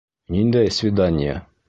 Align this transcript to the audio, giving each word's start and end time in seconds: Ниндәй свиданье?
Ниндәй 0.35 0.71
свиданье? 0.79 1.37